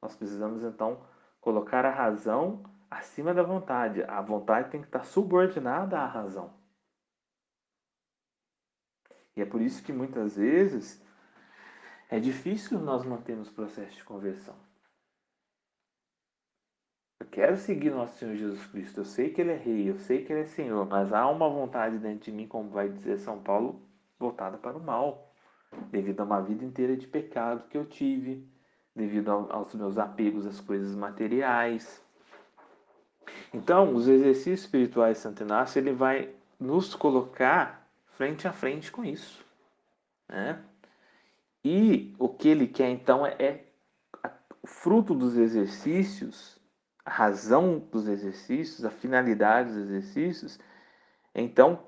Nós 0.00 0.16
precisamos 0.16 0.62
então 0.62 1.00
colocar 1.40 1.84
a 1.84 1.90
razão 1.90 2.62
acima 2.90 3.34
da 3.34 3.42
vontade. 3.42 4.02
A 4.04 4.20
vontade 4.20 4.70
tem 4.70 4.80
que 4.80 4.86
estar 4.86 5.04
subordinada 5.04 5.98
à 5.98 6.06
razão. 6.06 6.54
E 9.36 9.42
é 9.42 9.44
por 9.44 9.60
isso 9.60 9.82
que 9.82 9.92
muitas 9.92 10.36
vezes 10.36 11.04
é 12.08 12.18
difícil 12.18 12.78
nós 12.78 13.04
mantermos 13.04 13.48
o 13.48 13.52
processo 13.52 13.96
de 13.96 14.04
conversão. 14.04 14.54
Eu 17.20 17.26
quero 17.26 17.56
seguir 17.56 17.90
nosso 17.90 18.16
Senhor 18.18 18.34
Jesus 18.34 18.64
Cristo. 18.66 19.00
Eu 19.00 19.04
sei 19.04 19.30
que 19.30 19.40
Ele 19.40 19.52
é 19.52 19.56
Rei, 19.56 19.90
eu 19.90 19.98
sei 19.98 20.24
que 20.24 20.32
Ele 20.32 20.42
é 20.42 20.46
Senhor, 20.46 20.86
mas 20.86 21.12
há 21.12 21.28
uma 21.28 21.48
vontade 21.48 21.98
dentro 21.98 22.24
de 22.24 22.32
mim, 22.32 22.46
como 22.46 22.70
vai 22.70 22.88
dizer 22.88 23.18
São 23.18 23.38
Paulo, 23.38 23.82
voltada 24.18 24.56
para 24.56 24.76
o 24.76 24.82
mal, 24.82 25.34
devido 25.90 26.20
a 26.20 26.24
uma 26.24 26.40
vida 26.40 26.64
inteira 26.64 26.96
de 26.96 27.06
pecado 27.06 27.68
que 27.68 27.76
eu 27.76 27.84
tive, 27.84 28.46
devido 28.94 29.30
aos 29.30 29.74
meus 29.74 29.98
apegos 29.98 30.46
às 30.46 30.60
coisas 30.60 30.94
materiais. 30.94 32.02
Então, 33.52 33.94
os 33.94 34.08
exercícios 34.08 34.60
espirituais 34.60 35.16
de 35.16 35.22
Santo 35.22 35.42
Inácio, 35.42 35.78
ele 35.78 35.92
vai 35.92 36.34
nos 36.58 36.94
colocar 36.94 37.85
frente 38.16 38.48
a 38.48 38.52
frente 38.52 38.90
com 38.90 39.04
isso. 39.04 39.44
Né? 40.28 40.62
E 41.62 42.14
o 42.18 42.28
que 42.28 42.48
ele 42.48 42.66
quer 42.66 42.88
então 42.88 43.26
é, 43.26 43.36
é 43.38 43.64
o 44.62 44.66
fruto 44.66 45.14
dos 45.14 45.36
exercícios, 45.36 46.58
a 47.04 47.10
razão 47.10 47.78
dos 47.78 48.08
exercícios, 48.08 48.84
a 48.84 48.90
finalidade 48.90 49.68
dos 49.68 49.90
exercícios. 49.90 50.58
Então, 51.34 51.86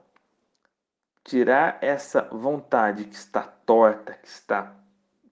tirar 1.24 1.78
essa 1.80 2.22
vontade 2.22 3.04
que 3.04 3.14
está 3.14 3.42
torta, 3.42 4.12
que 4.12 4.28
está 4.28 4.76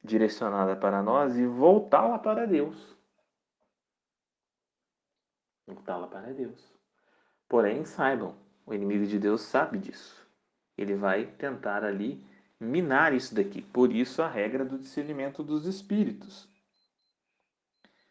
direcionada 0.03 0.77
para 0.77 1.03
nós 1.03 1.37
e 1.37 1.47
voltá-la 1.47 2.19
para 2.19 2.47
Deus. 2.47 2.97
Voltá-la 5.67 6.07
para 6.07 6.33
Deus. 6.33 6.75
Porém, 7.49 7.85
saibam, 7.85 8.35
o 8.65 8.73
inimigo 8.73 9.05
de 9.07 9.19
Deus 9.19 9.43
sabe 9.43 9.79
disso 9.79 10.26
ele 10.77 10.95
vai 10.95 11.27
tentar 11.27 11.85
ali 11.85 12.23
minar 12.61 13.15
isso 13.15 13.35
daqui. 13.35 13.63
Por 13.63 13.93
isso 13.93 14.23
a 14.23 14.29
regra 14.29 14.65
do 14.65 14.79
discernimento 14.79 15.43
dos 15.43 15.67
espíritos. 15.67 16.49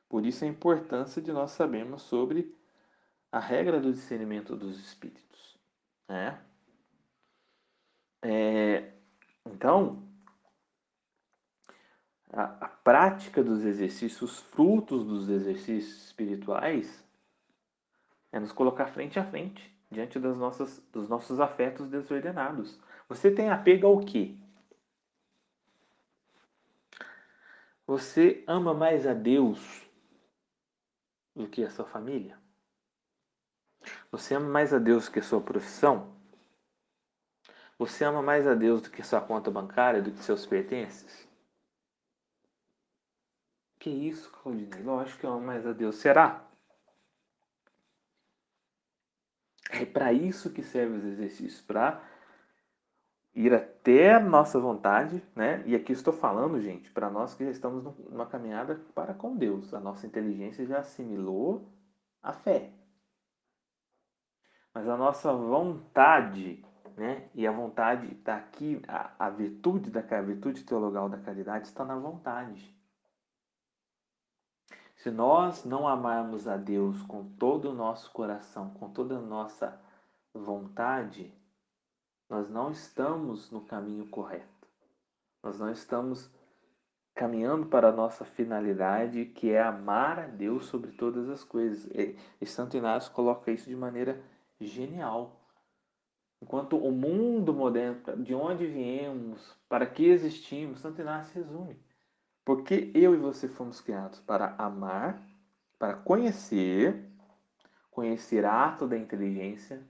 Por 0.09 0.25
isso 0.25 0.43
a 0.43 0.47
importância 0.47 1.21
de 1.21 1.31
nós 1.31 1.51
sabermos 1.51 2.03
sobre 2.03 2.55
a 3.31 3.39
regra 3.39 3.79
do 3.79 3.91
discernimento 3.91 4.55
dos 4.55 4.79
espíritos. 4.79 5.57
Né? 6.07 6.39
É, 8.21 8.93
então, 9.45 10.07
a, 12.31 12.65
a 12.65 12.69
prática 12.69 13.43
dos 13.43 13.63
exercícios, 13.63 14.21
os 14.21 14.39
frutos 14.39 15.05
dos 15.05 15.29
exercícios 15.29 16.05
espirituais, 16.05 17.03
é 18.31 18.39
nos 18.39 18.51
colocar 18.51 18.87
frente 18.87 19.19
a 19.19 19.25
frente 19.25 19.74
diante 19.91 20.19
das 20.19 20.35
nossas, 20.37 20.79
dos 20.91 21.07
nossos 21.07 21.39
afetos 21.39 21.87
desordenados. 21.87 22.79
Você 23.07 23.31
tem 23.31 23.49
apego 23.49 23.87
ao 23.87 23.99
quê? 23.99 24.35
Você 27.87 28.43
ama 28.47 28.73
mais 28.73 29.05
a 29.05 29.13
Deus 29.13 29.87
do 31.35 31.47
que 31.47 31.63
a 31.63 31.69
sua 31.69 31.85
família? 31.85 32.37
Você 34.11 34.33
ama 34.33 34.49
mais 34.49 34.73
a 34.73 34.79
Deus 34.79 35.07
que 35.07 35.19
a 35.19 35.23
sua 35.23 35.41
profissão? 35.41 36.15
Você 37.77 38.05
ama 38.05 38.21
mais 38.21 38.47
a 38.47 38.53
Deus 38.53 38.81
do 38.81 38.89
que 38.89 39.03
sua 39.03 39.21
conta 39.21 39.51
bancária, 39.51 40.01
do 40.01 40.11
que 40.11 40.23
seus 40.23 40.45
pertences? 40.45 41.27
Que 43.77 43.89
isso, 43.89 44.31
Claudinei? 44.31 44.81
Lógico 44.81 45.19
que 45.19 45.25
eu 45.25 45.33
amo 45.33 45.45
mais 45.45 45.67
a 45.67 45.73
Deus. 45.73 45.97
Será? 45.97 46.44
É 49.69 49.85
para 49.85 50.13
isso 50.13 50.51
que 50.51 50.63
servem 50.63 50.97
os 50.97 51.05
exercícios, 51.05 51.61
para 51.61 52.01
ir 53.33 53.53
até 53.53 54.13
a 54.13 54.19
nossa 54.19 54.59
vontade, 54.59 55.21
né? 55.35 55.61
E 55.65 55.75
aqui 55.75 55.91
estou 55.91 56.13
falando, 56.13 56.61
gente, 56.61 56.89
para 56.91 57.09
nós 57.09 57.33
que 57.33 57.43
já 57.43 57.51
estamos 57.51 57.83
numa 58.09 58.25
caminhada 58.25 58.79
para 58.93 59.13
com 59.13 59.35
Deus. 59.35 59.73
A 59.73 59.79
nossa 59.79 60.07
inteligência 60.07 60.65
já 60.65 60.79
assimilou 60.79 61.67
a 62.23 62.31
fé. 62.31 62.71
Mas 64.73 64.87
a 64.87 64.95
nossa 64.95 65.33
vontade, 65.33 66.63
né? 66.95 67.27
E 67.33 67.45
a 67.45 67.51
vontade 67.51 68.13
está 68.13 68.37
aqui, 68.37 68.81
a, 68.87 69.11
a 69.19 69.29
virtude 69.29 69.89
da 69.89 69.99
a 69.99 70.21
virtude 70.21 70.63
teologal 70.63 71.09
da 71.09 71.17
caridade 71.17 71.67
está 71.67 71.83
na 71.83 71.97
vontade. 71.97 72.73
Se 74.95 75.11
nós 75.11 75.65
não 75.65 75.87
amarmos 75.87 76.47
a 76.47 76.57
Deus 76.57 77.01
com 77.03 77.23
todo 77.37 77.69
o 77.69 77.73
nosso 77.73 78.11
coração, 78.11 78.71
com 78.71 78.89
toda 78.89 79.17
a 79.17 79.21
nossa 79.21 79.79
vontade, 80.33 81.33
nós 82.29 82.49
não 82.49 82.71
estamos 82.71 83.51
no 83.51 83.61
caminho 83.61 84.07
correto. 84.07 84.67
Nós 85.43 85.59
não 85.59 85.69
estamos 85.69 86.31
caminhando 87.13 87.67
para 87.67 87.89
a 87.89 87.91
nossa 87.91 88.25
finalidade, 88.25 89.25
que 89.25 89.51
é 89.51 89.61
amar 89.61 90.19
a 90.19 90.27
Deus 90.27 90.65
sobre 90.65 90.91
todas 90.91 91.29
as 91.29 91.43
coisas. 91.43 91.87
E 92.41 92.45
Santo 92.45 92.75
Inácio 92.75 93.11
coloca 93.13 93.51
isso 93.51 93.69
de 93.69 93.75
maneira 93.75 94.21
genial. 94.59 95.39
Enquanto 96.41 96.77
o 96.77 96.91
mundo 96.91 97.53
moderno, 97.53 98.23
de 98.23 98.33
onde 98.33 98.65
viemos, 98.65 99.55
para 99.69 99.85
que 99.85 100.05
existimos, 100.05 100.79
Santo 100.79 100.99
Inácio 101.01 101.35
resume. 101.35 101.84
Porque 102.45 102.91
eu 102.93 103.15
e 103.15 103.17
você 103.17 103.47
fomos 103.47 103.81
criados 103.81 104.19
para 104.19 104.55
amar, 104.59 105.19
para 105.79 105.95
conhecer, 105.95 107.03
conhecer 107.89 108.45
ato 108.45 108.87
da 108.87 108.95
inteligência, 108.95 109.83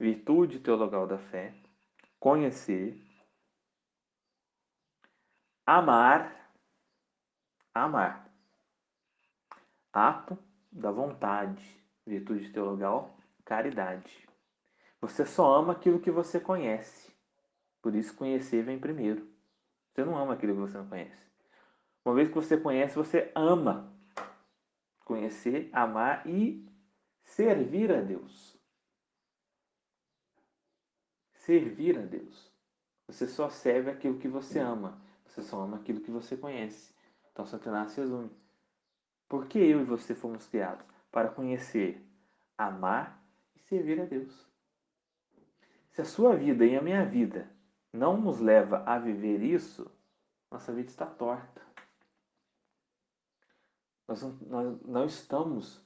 virtude 0.00 0.58
teologal 0.58 1.06
da 1.06 1.18
fé, 1.18 1.54
conhecer, 2.18 2.98
amar, 5.66 6.50
amar, 7.74 8.26
ato 9.92 10.38
da 10.72 10.90
vontade, 10.90 11.78
virtude 12.06 12.50
teologal, 12.50 13.14
caridade. 13.44 14.26
Você 14.98 15.26
só 15.26 15.56
ama 15.56 15.74
aquilo 15.74 16.00
que 16.00 16.10
você 16.10 16.40
conhece. 16.40 17.14
Por 17.82 17.94
isso 17.94 18.16
conhecer 18.16 18.64
vem 18.64 18.78
primeiro. 18.78 19.28
Você 19.92 20.04
não 20.04 20.16
ama 20.16 20.32
aquilo 20.32 20.54
que 20.54 20.60
você 20.60 20.78
não 20.78 20.88
conhece. 20.88 21.27
Uma 22.08 22.14
vez 22.14 22.30
que 22.30 22.36
você 22.36 22.56
conhece, 22.56 22.96
você 22.96 23.30
ama. 23.34 23.92
Conhecer, 25.04 25.68
amar 25.74 26.26
e 26.26 26.66
servir 27.22 27.92
a 27.92 28.00
Deus. 28.00 28.58
Servir 31.34 31.98
a 31.98 32.00
Deus. 32.06 32.50
Você 33.06 33.26
só 33.26 33.50
serve 33.50 33.90
aquilo 33.90 34.18
que 34.18 34.26
você 34.26 34.58
ama. 34.58 34.98
Você 35.26 35.42
só 35.42 35.60
ama 35.60 35.76
aquilo 35.76 36.00
que 36.00 36.10
você 36.10 36.34
conhece. 36.34 36.94
Então 37.30 37.44
Inácio 37.66 38.02
resume. 38.02 38.30
Por 39.28 39.46
que 39.46 39.58
eu 39.58 39.82
e 39.82 39.84
você 39.84 40.14
fomos 40.14 40.46
criados? 40.46 40.86
Para 41.12 41.28
conhecer, 41.28 42.02
amar 42.56 43.22
e 43.54 43.58
servir 43.58 44.00
a 44.00 44.06
Deus. 44.06 44.48
Se 45.90 46.00
a 46.00 46.06
sua 46.06 46.34
vida 46.34 46.64
e 46.64 46.74
a 46.74 46.80
minha 46.80 47.04
vida 47.04 47.50
não 47.92 48.16
nos 48.16 48.40
leva 48.40 48.82
a 48.86 48.98
viver 48.98 49.42
isso, 49.42 49.90
nossa 50.50 50.72
vida 50.72 50.88
está 50.88 51.04
torta. 51.04 51.67
Nós 54.08 54.22
não, 54.22 54.38
nós 54.48 54.82
não 54.82 55.04
estamos 55.04 55.84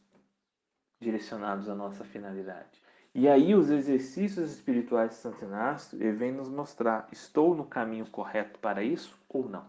direcionados 1.00 1.68
à 1.68 1.74
nossa 1.74 2.04
finalidade. 2.04 2.80
E 3.14 3.28
aí 3.28 3.54
os 3.54 3.68
exercícios 3.68 4.52
espirituais 4.52 5.10
de 5.10 5.16
Santo 5.16 5.44
Inácio 5.44 5.98
vêm 6.16 6.32
nos 6.32 6.48
mostrar, 6.48 7.08
estou 7.12 7.54
no 7.54 7.66
caminho 7.66 8.08
correto 8.08 8.58
para 8.58 8.82
isso 8.82 9.18
ou 9.28 9.48
não? 9.48 9.66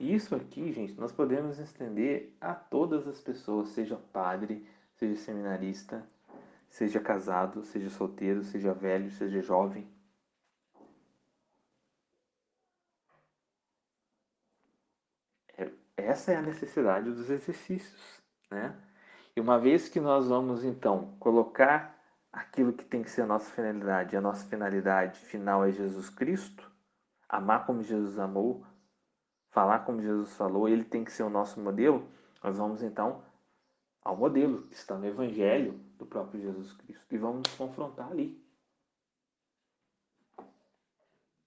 Isso 0.00 0.34
aqui, 0.34 0.72
gente, 0.72 0.94
nós 0.94 1.12
podemos 1.12 1.60
estender 1.60 2.36
a 2.40 2.52
todas 2.54 3.06
as 3.06 3.20
pessoas, 3.20 3.68
seja 3.68 3.96
padre, 4.12 4.66
seja 4.96 5.14
seminarista, 5.16 6.04
seja 6.68 6.98
casado, 6.98 7.62
seja 7.62 7.88
solteiro, 7.88 8.42
seja 8.42 8.74
velho, 8.74 9.10
seja 9.12 9.40
jovem. 9.40 9.88
Essa 15.96 16.32
é 16.32 16.36
a 16.36 16.42
necessidade 16.42 17.10
dos 17.10 17.30
exercícios, 17.30 18.22
né? 18.50 18.74
E 19.36 19.40
uma 19.40 19.58
vez 19.58 19.88
que 19.88 20.00
nós 20.00 20.28
vamos 20.28 20.64
então 20.64 21.16
colocar 21.18 21.98
aquilo 22.32 22.72
que 22.72 22.84
tem 22.84 23.02
que 23.02 23.10
ser 23.10 23.22
a 23.22 23.26
nossa 23.26 23.50
finalidade, 23.52 24.16
a 24.16 24.20
nossa 24.20 24.46
finalidade 24.46 25.18
final 25.18 25.64
é 25.64 25.70
Jesus 25.70 26.08
Cristo, 26.10 26.70
amar 27.28 27.66
como 27.66 27.82
Jesus 27.82 28.18
amou, 28.18 28.64
falar 29.50 29.80
como 29.80 30.02
Jesus 30.02 30.36
falou, 30.36 30.68
ele 30.68 30.84
tem 30.84 31.04
que 31.04 31.12
ser 31.12 31.22
o 31.22 31.30
nosso 31.30 31.60
modelo, 31.60 32.08
nós 32.42 32.58
vamos 32.58 32.82
então 32.82 33.24
ao 34.02 34.16
modelo 34.16 34.62
que 34.62 34.74
está 34.74 34.96
no 34.96 35.06
Evangelho 35.06 35.72
do 35.96 36.04
próprio 36.04 36.40
Jesus 36.40 36.72
Cristo 36.72 37.04
e 37.10 37.16
vamos 37.16 37.42
nos 37.48 37.56
confrontar 37.56 38.10
ali. 38.10 38.40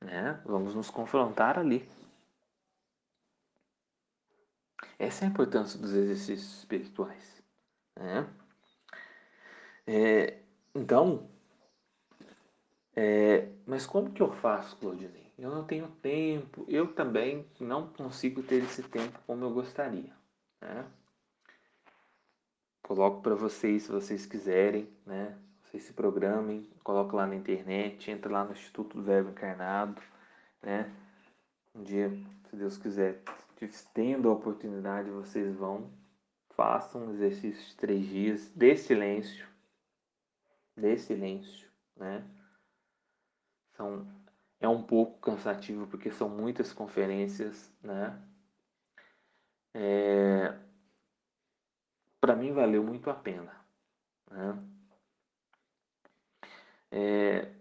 Né? 0.02 0.42
Vamos 0.46 0.74
nos 0.74 0.90
confrontar 0.90 1.60
ali. 1.60 1.88
Essa 5.00 5.26
é 5.26 5.28
a 5.28 5.32
importância 5.32 5.80
dos 5.80 5.94
exercícios 5.94 6.60
espirituais. 6.60 7.44
Né? 7.96 8.28
É, 9.86 10.40
então, 10.74 11.30
é, 12.96 13.50
mas 13.66 13.86
como 13.86 14.12
que 14.12 14.22
eu 14.22 14.32
faço, 14.32 14.76
Claudinei? 14.78 15.32
Eu 15.38 15.52
não 15.52 15.64
tenho 15.64 15.88
tempo, 16.02 16.66
eu 16.68 16.94
também 16.94 17.46
não 17.60 17.88
consigo 17.90 18.42
ter 18.42 18.64
esse 18.64 18.82
tempo 18.84 19.20
como 19.28 19.46
eu 19.46 19.52
gostaria. 19.52 20.12
Né? 20.60 20.84
Coloco 22.82 23.22
para 23.22 23.36
vocês, 23.36 23.84
se 23.84 23.92
vocês 23.92 24.26
quiserem, 24.26 24.90
né? 25.06 25.38
Vocês 25.64 25.84
se 25.84 25.94
programem, 25.94 26.68
coloca 26.84 27.16
lá 27.18 27.28
na 27.28 27.36
internet, 27.36 28.10
entra 28.10 28.32
lá 28.32 28.46
no 28.46 28.54
Instituto 28.54 28.98
do 28.98 29.04
Verbo 29.04 29.32
Encarnado, 29.32 30.02
né? 30.64 30.90
Um 31.76 31.84
dia, 31.84 32.10
se 32.50 32.56
Deus 32.56 32.78
quiser, 32.78 33.22
tendo 33.94 34.30
a 34.30 34.34
oportunidade, 34.34 35.10
vocês 35.10 35.56
vão, 35.56 35.92
façam 36.52 37.08
um 37.08 37.14
exercício 37.14 37.64
de 37.66 37.76
três 37.76 38.06
dias 38.08 38.50
de 38.56 38.76
silêncio, 38.78 39.48
de 40.76 40.98
silêncio, 40.98 41.68
né? 41.96 42.24
São, 43.76 44.08
é 44.60 44.68
um 44.68 44.84
pouco 44.84 45.20
cansativo 45.20 45.88
porque 45.88 46.12
são 46.12 46.30
muitas 46.30 46.74
conferências, 46.74 47.72
né? 47.82 48.22
É, 49.74 50.58
Para 52.20 52.36
mim 52.36 52.52
valeu 52.52 52.84
muito 52.84 53.10
a 53.10 53.14
pena, 53.14 53.54
né? 54.30 54.58
É, 56.92 57.57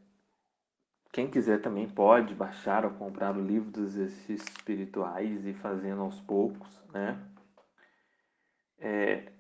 quem 1.17 1.31
quiser 1.31 1.63
também 1.63 1.89
pode 1.89 2.35
baixar 2.35 2.85
ou 2.85 2.91
comprar 2.91 3.35
o 3.35 3.41
livro 3.41 3.71
dos 3.71 3.97
exercícios 3.97 4.51
espirituais 4.51 5.47
e 5.47 5.55
fazendo 5.55 6.03
aos 6.03 6.21
poucos, 6.21 6.69
né? 6.93 7.19
É, 8.79 9.33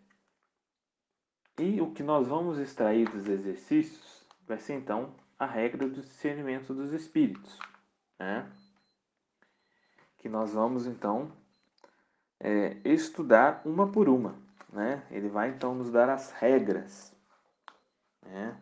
e 1.58 1.78
o 1.82 1.92
que 1.92 2.02
nós 2.02 2.28
vamos 2.28 2.58
extrair 2.58 3.06
dos 3.10 3.28
exercícios 3.28 4.26
vai 4.48 4.56
ser 4.56 4.72
então 4.72 5.14
a 5.38 5.44
regra 5.44 5.86
do 5.86 6.00
discernimento 6.00 6.72
dos 6.72 6.94
espíritos, 6.94 7.58
né? 8.18 8.50
Que 10.16 10.30
nós 10.30 10.54
vamos 10.54 10.86
então 10.86 11.30
é, 12.40 12.78
estudar 12.86 13.60
uma 13.66 13.92
por 13.92 14.08
uma, 14.08 14.34
né? 14.72 15.06
Ele 15.10 15.28
vai 15.28 15.50
então 15.50 15.74
nos 15.74 15.90
dar 15.90 16.08
as 16.08 16.32
regras, 16.32 17.14
né? 18.22 18.58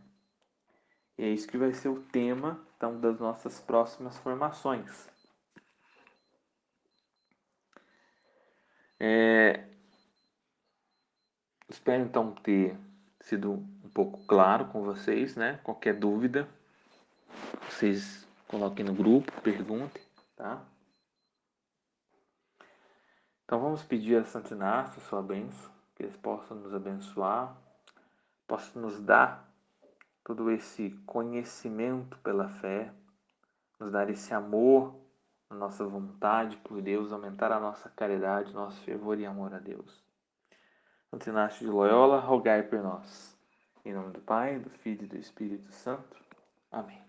E 1.16 1.24
é 1.24 1.29
isso 1.29 1.46
que 1.48 1.59
vai 1.59 1.72
ser 1.72 1.88
o 1.88 2.03
tema 2.03 2.61
então, 2.77 2.98
das 3.00 3.18
nossas 3.18 3.61
próximas 3.61 4.18
formações. 4.18 5.09
É... 8.98 9.68
Espero 11.68 12.03
então 12.03 12.33
ter 12.33 12.77
sido 13.20 13.53
um 13.53 13.88
pouco 13.92 14.24
claro 14.27 14.66
com 14.66 14.83
vocês, 14.83 15.37
né? 15.37 15.61
Qualquer 15.62 15.94
dúvida, 15.94 16.48
vocês 17.68 18.27
coloquem 18.46 18.85
no 18.85 18.94
grupo, 18.94 19.33
perguntem, 19.40 20.03
tá? 20.37 20.62
Então 23.44 23.61
vamos 23.61 23.83
pedir 23.83 24.16
a 24.16 24.24
Santo 24.24 24.55
Inácio 24.55 25.00
sua 25.03 25.22
bênção, 25.22 25.70
que 25.94 26.03
eles 26.03 26.16
possam 26.16 26.57
nos 26.57 26.74
abençoar, 26.74 27.57
possam 28.46 28.83
nos 28.83 29.00
dar 29.00 29.43
todo 30.25 30.51
esse 30.51 30.91
conhecimento 31.07 32.19
pela 32.19 32.49
fé, 32.49 32.91
nos 33.79 33.93
dar 33.93 34.09
esse 34.09 34.33
amor 34.33 35.05
a 35.55 35.55
nossa 35.55 35.85
vontade 35.85 36.57
por 36.59 36.83
Deus, 36.83 37.13
aumentar 37.13 37.53
a 37.53 37.61
nossa 37.61 37.89
caridade, 37.91 38.53
nosso 38.53 38.81
fervor 38.83 39.19
e 39.19 39.27
amor 39.27 39.55
a 39.55 39.59
Deus. 39.59 40.03
Santo 41.11 41.25
de 41.61 41.71
Loyola, 41.71 42.19
rogai 42.19 42.63
por 42.63 42.83
nós. 42.83 43.39
Em 43.85 43.93
nome 43.93 44.13
do 44.13 44.21
Pai, 44.21 44.59
do 44.59 44.71
Filho 44.71 45.05
e 45.05 45.09
do 45.09 45.17
Espírito 45.17 45.71
Santo. 45.73 46.19
Amém. 46.73 47.04